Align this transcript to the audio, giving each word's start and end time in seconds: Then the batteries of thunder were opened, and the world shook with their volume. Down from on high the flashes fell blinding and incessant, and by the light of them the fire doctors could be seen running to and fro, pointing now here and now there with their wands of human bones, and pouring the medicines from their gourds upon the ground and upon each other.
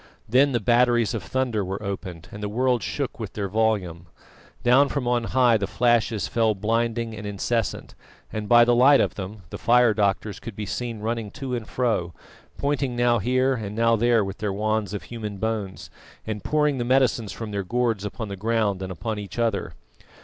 Then 0.27 0.51
the 0.51 0.59
batteries 0.59 1.13
of 1.13 1.21
thunder 1.21 1.63
were 1.63 1.83
opened, 1.83 2.27
and 2.31 2.41
the 2.41 2.49
world 2.49 2.81
shook 2.81 3.19
with 3.19 3.33
their 3.33 3.47
volume. 3.47 4.07
Down 4.63 4.89
from 4.89 5.07
on 5.07 5.25
high 5.25 5.57
the 5.57 5.67
flashes 5.67 6.27
fell 6.27 6.55
blinding 6.55 7.13
and 7.15 7.27
incessant, 7.27 7.93
and 8.33 8.49
by 8.49 8.65
the 8.65 8.73
light 8.73 8.99
of 8.99 9.13
them 9.13 9.43
the 9.51 9.59
fire 9.59 9.93
doctors 9.93 10.39
could 10.39 10.55
be 10.55 10.65
seen 10.65 11.01
running 11.01 11.29
to 11.33 11.53
and 11.53 11.67
fro, 11.67 12.15
pointing 12.57 12.95
now 12.95 13.19
here 13.19 13.53
and 13.53 13.75
now 13.75 13.95
there 13.95 14.25
with 14.25 14.39
their 14.39 14.51
wands 14.51 14.95
of 14.95 15.03
human 15.03 15.37
bones, 15.37 15.91
and 16.25 16.43
pouring 16.43 16.79
the 16.79 16.83
medicines 16.83 17.31
from 17.31 17.51
their 17.51 17.61
gourds 17.63 18.03
upon 18.03 18.27
the 18.27 18.35
ground 18.35 18.81
and 18.81 18.91
upon 18.91 19.19
each 19.19 19.37
other. 19.37 19.75